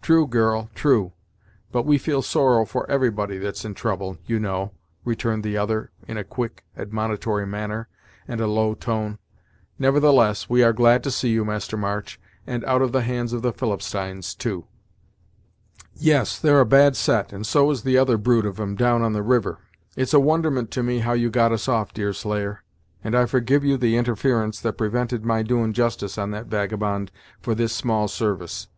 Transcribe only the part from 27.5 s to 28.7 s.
this small service.